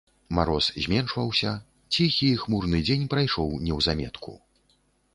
Мароз 0.37 0.69
зменшваўся, 0.85 1.51
ціхі 1.97 2.27
і 2.31 2.41
хмурны 2.47 2.83
дзень 2.91 3.09
прайшоў 3.15 3.57
неўзаметку. 3.71 4.31